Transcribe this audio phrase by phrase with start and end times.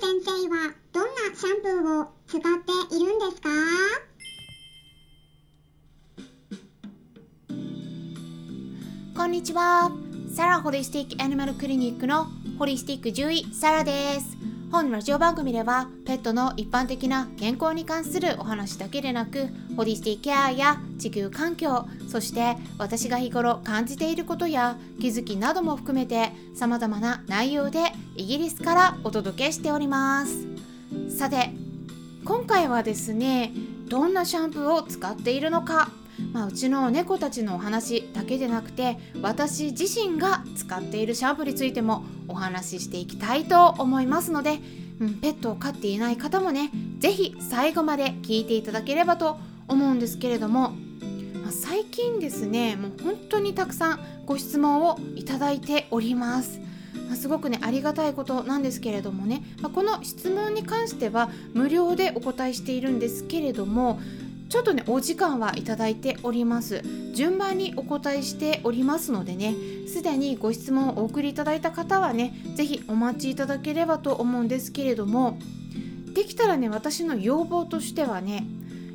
[0.00, 2.40] 先生はどんなシャンプーを使っ
[2.88, 3.48] ているんですか
[9.16, 9.90] こんにちは。
[10.32, 12.26] サラホリスティックアニマルクリニックの
[12.60, 14.57] ホリスティック獣医サラです。
[14.70, 19.48] 本ラジオ番組ではペットの一般的な健康に関するお話だけでなく
[19.78, 27.80] ホリスティケアや地球環境そして私が日頃感じていることや気づきなども含めて様々な内容で
[28.14, 30.46] イギリスからお届けしております。
[31.16, 31.50] さて
[32.26, 33.52] 今回はですね
[33.88, 35.90] どんなシャンプーを使っているのか
[36.32, 44.58] まあ、うちの猫たちのお話だけでなくて私自身が使っているシャンプーについてもお話ししていきたいと思いますので、
[45.00, 50.70] うん、ペットを飼っていない方もね是非最後まで聞いていただければと思うんですけれども、
[51.42, 56.60] まあ、最近ですねもう本当にたくさんご質問をいただいております。
[57.06, 63.98] まあ、すごくねありがたいことなんですけれどもね、まあ、この質問に関しては無料でお答えしているんですけれども
[64.48, 66.82] ちょっとねお時間はいただいております。
[67.12, 69.54] 順番にお答えしておりますのでね
[69.88, 75.36] すでにご質問をお送りいただいた方はね是非お待ちいただければと思うんですけれども
[76.14, 78.46] できたらね私の要望としてはね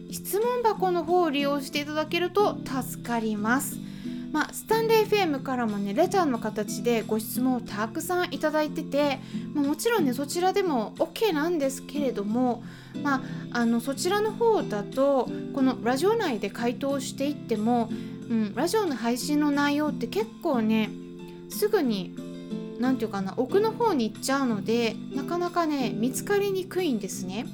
[0.09, 3.82] 質問箱の方を利用していただけると助かります。
[4.33, 9.19] まあ、スタンレー FM からもねレターの形でご質問をたくさんいただいてて、
[9.53, 12.63] まあ、もちろんねそちらでも OK なんですけれども、
[13.03, 17.91] まあ、あのそちらの方だとこのラジオ内で回答していっても、
[18.27, 20.89] うん、ラジオの配信の内容って結構ね
[21.49, 22.15] すぐに
[22.79, 27.45] 何て言うかな奥の方に行っちゃうのでなかなかね見つかりにくいんですね。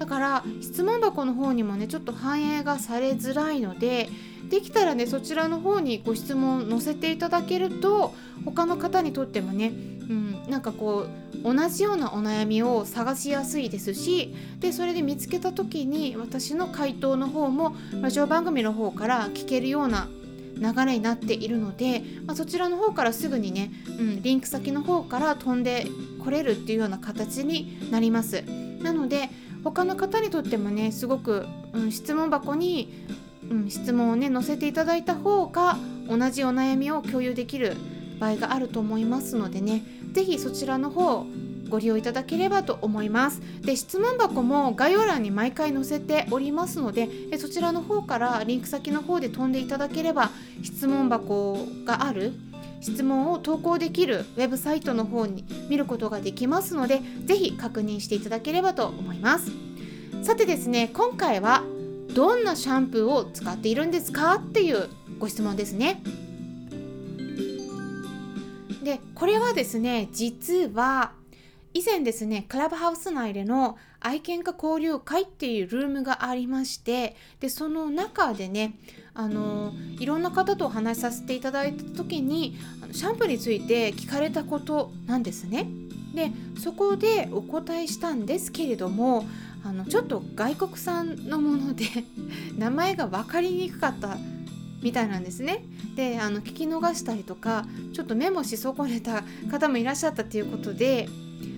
[0.00, 4.08] だから質問箱の方にもねちょっと反映がされづらいので
[4.54, 9.72] できたらねそちらの方にご質問載せていただけると他の方にとってもね、う
[10.12, 11.08] ん、なんかこ
[11.42, 20.06] う同じようなお悩みを探しやすいですしでそれで見つけた時に私の回答の方もラジオ番組の方から聞けるような
[20.56, 25.88] 流れになっているので、まあ、そちらの方からすぐにね、うん、リンク先の方から飛んで
[26.22, 28.44] これるっていうような形になります。
[28.82, 29.30] なので
[29.64, 32.92] 他の方にとってもねすごく、うん、質問箱に
[33.50, 35.76] うん、質問をね載せていただいた方が
[36.08, 37.76] 同じお悩みを共有できる
[38.18, 39.82] 場合があると思いますのでね
[40.12, 41.26] 是非そちらの方
[41.68, 43.40] ご利用いただければと思います。
[43.62, 50.30] で質問箱も概要欄に毎回載せておりますのでそちらの方からリンク先の方で飛んでいただければ
[50.62, 52.32] 質問箱がある
[52.80, 59.50] 質問を投稿できるウェブサイトの方に見ることができますので是非確認していただければと思います。
[60.22, 61.64] さてですね今回は
[62.14, 64.88] どんなシャンプーを使っているんですかっていう
[65.18, 66.00] ご質問ですね。
[68.82, 71.12] でこれはですね実は
[71.72, 78.78] 以前ですねクラブハウス内での愛犬家交流会っていうルームがありましてでその中でね
[79.14, 82.56] あのいろんな方とお話しさせていただいた時に
[82.92, 85.66] シャンプーについて聞かれたことなんですね。
[86.14, 86.30] で
[86.60, 89.24] そこでお答えしたんですけれども
[89.64, 91.86] あのちょっと外国産のもので
[92.56, 94.18] 名前が分かりにくかった
[94.82, 95.64] みたいなんですね。
[95.96, 101.08] であの聞き逃したりとかちょっとメモし損ねた方もいらっしゃったということで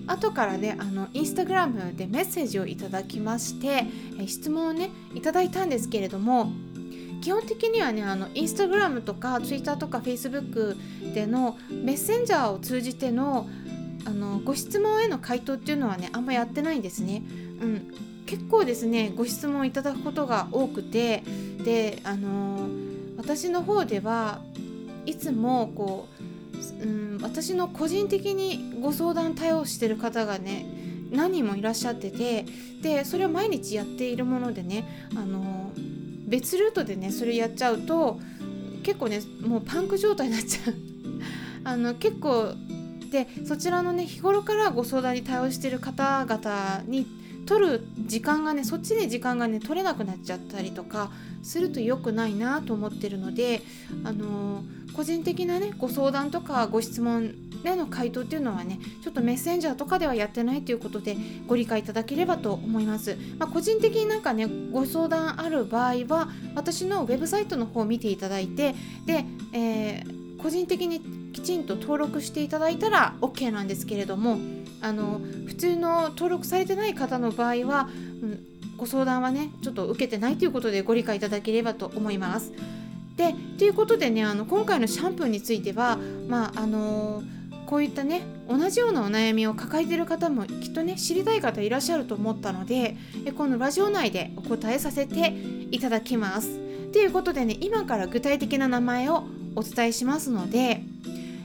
[0.05, 3.85] 後からねあのインスタグラムでメッセージをいただきまして
[4.27, 6.51] 質問をねいただいたんですけれども
[7.21, 10.77] 基本的にはねあのインスタグラムとかツイッターとかフェイスブック
[11.13, 13.49] でのメッセンジャーを通じての
[14.05, 17.23] あのご質問への回答っていうのはねあんまやってないんですね。
[17.61, 17.93] うん、
[18.25, 21.23] 結構ですねご質問いただくことが多くて
[21.63, 22.67] であの
[23.17, 24.41] 私の方では
[25.05, 26.07] いつもこ
[26.81, 30.65] う、うん、私の個人的にご相談対応してる方がね
[31.11, 32.45] 何人もいらっしゃってて
[32.81, 35.71] でそれを毎日やっているものでねあの
[36.27, 38.19] 別ルートでねそれやっちゃうと
[38.83, 40.75] 結構ねもうパンク状態になっちゃう。
[41.63, 42.53] あの結構
[43.11, 47.05] でそちらのね日頃からご相談に対応してる方々に
[47.47, 51.09] 取る時間がねそっちで時間がね取れなくなっちゃったりとか
[51.41, 53.61] すると良くないなと思ってるので
[54.03, 57.33] あのー、個人的なねご相談とかご質問
[57.63, 61.17] での回答っていうのはねちょっとメッセンジャーとかではやってないということで
[61.47, 71.01] ご理解いただければと思います、まあ、個人的になんかねご相談ある場合は私のウェブサイトの方を見ていただいてで、えー、個人的に
[71.33, 74.37] きちんと登録していただいたら OK なんですけれども
[74.81, 77.89] あの普通の登録されてない方の場合は、
[78.21, 78.39] うん、
[78.77, 82.53] ご相談はねちょっと受けてないということでご理解いただければと思います。
[83.15, 85.97] でということでねあの今回のシャンプーについては
[86.27, 87.23] まああの
[87.65, 92.95] こういったね同じようなお悩みを抱えてる方もきっとね知りたい方いらっしゃると思ったので
[93.35, 95.35] このラジオ内でお答えさせて
[95.71, 96.59] いただきます。
[96.93, 99.23] ということでね今から具体的な名前を
[99.57, 100.83] お伝えしますので、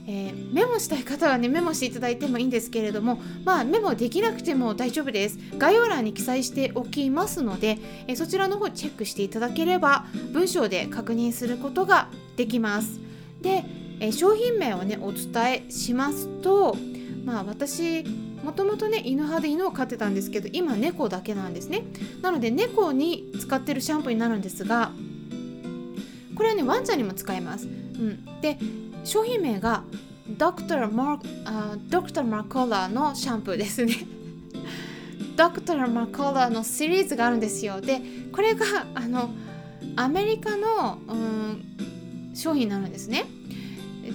[0.07, 5.39] えー、メモしたい方はねメモしていただいてもいいんですけれどもまあメモできなくても大丈夫です。
[5.57, 13.01] 概要欄に記載しておきますので、えー、そちらの方チェックしていただければ文章で確認することができます。
[13.41, 13.65] で、
[14.01, 16.77] えー、商品名をねお伝えしますと
[17.25, 18.05] まあ私
[18.45, 21.85] もともとね犬派で犬を飼ってたんですけど今猫だけなんですね。
[22.21, 24.93] なので猫に使ってるシャンプーになるんですが
[26.43, 28.59] これはねワンちゃんにも使えます、うん、で
[29.05, 29.85] 商品名が
[30.29, 33.95] ドクターマードクターマーコラーのシャンプーですね。
[35.37, 37.81] ドクターマーコーラーのシリーズがあるんですよ。
[37.81, 38.01] で
[38.33, 38.67] これが
[38.97, 39.31] あの
[39.95, 43.25] アメリカの、うん、商品になるんですね。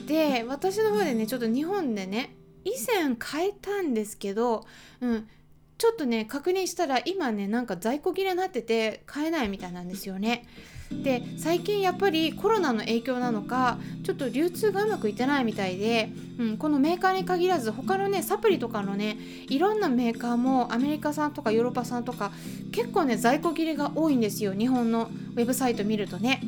[0.05, 2.35] で私の方でねちょっと日本でね
[2.65, 4.65] 以前買えたんですけど、
[4.99, 5.29] うん、
[5.77, 10.45] ちょっとね確認したら今ねなんか在庫切れになってて買えないみたいなんですよね。
[10.91, 19.17] で最近やっぱりコロナの影響なのかちょっと流通がうまくいってないみたいで、うん、このメーカーに限らず他のねサプリとかのね
[19.49, 22.31] いろんなメーカーもアメリカ産とかヨーロッパ産とか
[22.71, 26.41] 結構ね在庫切れが多いんですよ日本のウェブサイト見るとね。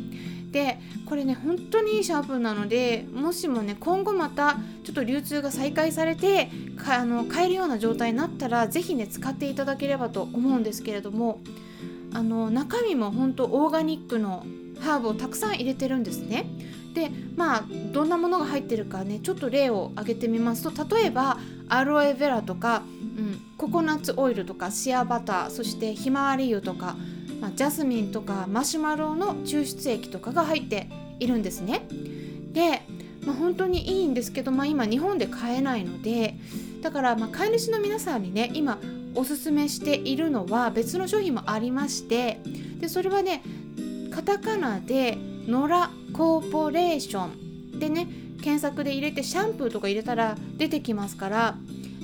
[0.51, 6.49] でこれね本当にいいシャンプなのでもしもね今後またちょっと流通が再開されて
[6.87, 11.39] あの買えるような状態になったら是非ね使っていただければと思うんですけれども
[12.13, 14.45] あの中身も本当オーガニックの
[14.79, 16.45] ハーブをたくさん入れてるんですね。
[16.93, 21.37] でまあどんなものが入ってるかねちょっと例を挙げてみますと例えば
[21.69, 22.81] アロエベラとか、
[23.17, 26.95] うん、ココナッツオイルとかシアバターそしてひまわり油とか
[27.39, 30.89] まあ、ジャスミンとかマシュマロの抽出液とかが入って
[31.19, 31.87] いるんですね。
[32.51, 32.81] で、
[33.25, 36.35] まあ、本当にいいんですけど、まあ、今日本で買えないので
[36.81, 38.79] だからま飼い主の皆さんにね今
[39.15, 42.39] おすすめしているのは別の商品もありまして
[42.79, 43.43] でそれはね
[44.11, 45.17] カタカナで
[45.47, 48.07] 「ノラコーポレーション」でね
[48.41, 51.55] 検索で入れてシャンプーとか入れたら出てきますから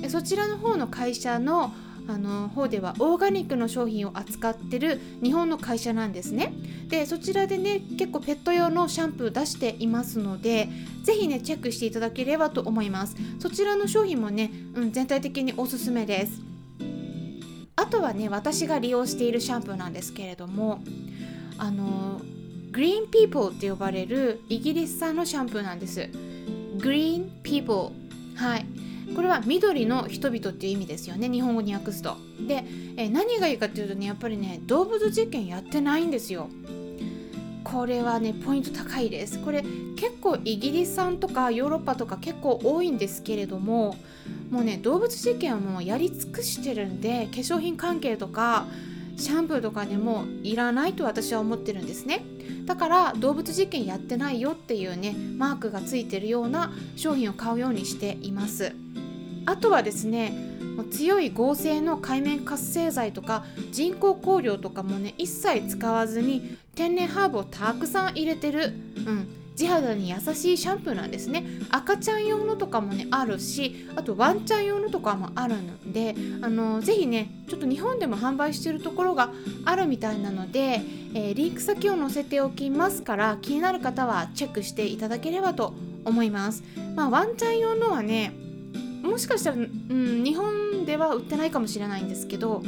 [0.08, 1.72] そちらの方の会社の
[2.08, 6.52] あの方ではオーガニックの商品を扱ってる日本の会社なんですね。
[6.88, 10.68] でそちらでね結構ペット用のシャンプー出していますので
[11.02, 13.16] 是非ねチェックしていただければと思います。
[13.40, 16.45] そちらの商品もね、うん、全体的におすすめです。
[17.76, 20.82] あとはね私が利用しているシャンプーなんですけれども
[21.58, 22.20] あの
[22.70, 26.10] グリーンピーポーって呼ばれるイギリス産のシャンプーなんです。
[26.78, 28.66] グリーンピーポーはい。
[29.14, 31.28] これは緑の人々っていう意味ですよね。
[31.28, 32.16] 日本語に訳すと。
[32.46, 32.64] で
[32.96, 36.48] え何がいいかっていうとねやっぱりね動物実験やってないんですよ。
[37.64, 39.38] これはねポイント高いです。
[39.38, 39.62] これ
[39.96, 43.96] 結構イギリス産とかヨーロッパとか結構多いんですけれども
[44.50, 48.66] もうね動物実験はもうやり尽くしてるんで化粧品関係とか
[49.16, 52.22] シャンプーとかねもいらないと私は思ってるんですね。
[52.66, 58.72] だから動物実験やってないよっていうねマークがついてるような商品を買うようにしています。
[59.46, 60.32] あとはですね
[60.90, 79.30] 強い合成の海面活性剤とか人工香料とかもね一切使わずに天然ハーブをたくさん入れてる、うん、地肌に優しいシャンプーなんですね赤ちゃん用のとかもねあるしあとワンちゃん用のとかもあるのであのぜひねちょっと日本でも販売してるところが
[79.64, 80.82] あるみたいなので、
[81.14, 86.62] えー、リンク先を載せておきますから気になる方はチェックしていただければと思います
[86.94, 88.34] まあワンちゃん用のはね
[89.02, 92.62] もしかしたら、うん、日本では売ってないかもしれないんですけど、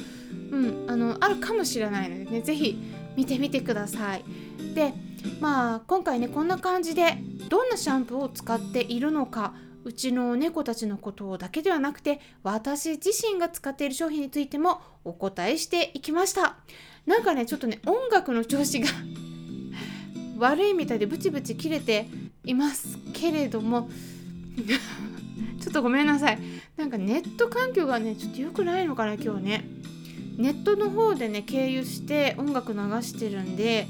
[0.50, 2.78] うん、あのあるかもしれないのでね是非
[3.16, 4.24] 見てみてください。
[4.74, 4.94] で
[5.40, 16.56] まあ今回ねこんな感じでどんなシャンプーを使っているのかうちの猫たちのことだけではなくて私自身が使っている商品についてもお答えしていきました。
[17.06, 18.88] なんかねちょっとね音楽の調子が
[20.38, 22.06] 悪いみたいでブチブチ切れて
[22.44, 23.88] いますけれども
[25.58, 26.38] ちょっとごめんなさい。
[26.76, 29.64] なんかネット環境がねちょっと良くないのかな今日ね。
[30.37, 33.88] ネットの方でね経由して音楽流してるんで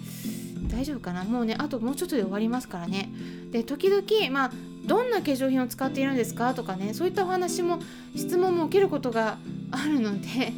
[0.69, 1.25] 大丈夫かな？
[1.25, 3.11] もうねあともうちょっとで終わりますからね。
[3.51, 4.53] で時々まあ
[4.87, 6.55] どんな化粧品を使っているんですか？
[6.55, 7.79] とかねそういったお話も
[8.15, 9.39] 質問も受けることが
[9.71, 10.53] あるので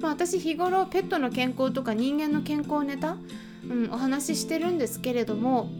[0.00, 3.16] まあ私日頃ペットの健康とか人間の健康ネタ、
[3.68, 5.70] うん、お話ししてるんですけれども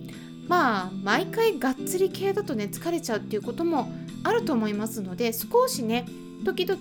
[0.46, 3.90] まあ毎回がっつり系だとね疲れちゃうっていうことも
[4.24, 6.06] あると思いますので少しね
[6.44, 6.80] 時々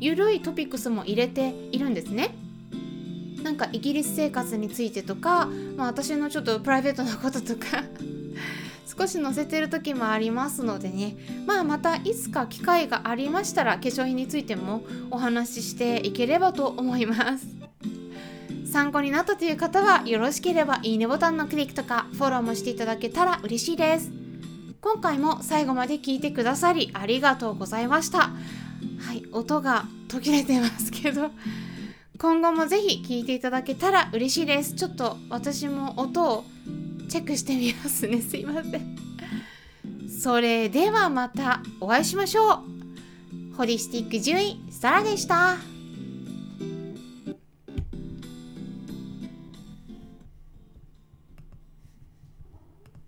[0.00, 2.34] ゆるいトピックスも入れているんですね。
[3.42, 7.84] なんかイギリス生活についてとか、まあ、私のちょっとプライベートなこととか
[8.86, 11.16] 少し載せてる時もありますのでね。
[11.46, 17.46] まあまたいつか機会がありましたら化粧品についてもお話ししていければと思います。
[18.70, 24.10] 参考になったという方はよろしければいいねボタンのクリックとかフォローもしていただけたら嬉しいです。
[24.80, 28.30] 今回も最後まで聞いてくださりありがとうございました。
[28.98, 31.30] はい音が途切れてますけど。
[32.18, 34.74] 今後もぜひ聴いていただけたら嬉しいです。
[34.74, 36.44] ちょっと私も音を
[37.08, 38.20] チェックしてみますね。
[38.22, 38.98] すいません。
[40.08, 42.64] それではまたお会いしましょ
[43.52, 43.56] う。
[43.56, 45.77] ホリスティック獣医サラでした。